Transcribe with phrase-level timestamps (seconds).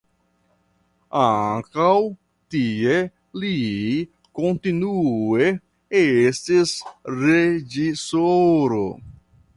[1.23, 1.91] Ankaŭ
[2.55, 2.95] tie
[3.43, 3.53] li
[4.41, 5.53] kontinue
[6.03, 6.73] estis
[7.21, 8.85] reĝisoro.